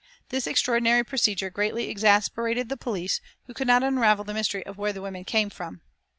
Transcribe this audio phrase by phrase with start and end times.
[0.29, 4.91] This extraordinary procedure greatly exasperated the police, who could not unravel the mystery of where
[4.93, 5.81] the women came from.